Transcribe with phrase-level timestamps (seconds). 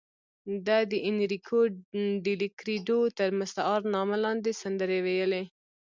[0.67, 1.59] ده د اینریکو
[2.25, 5.43] ډیلکریډو تر مستعار نامه لاندې سندرې ویلې.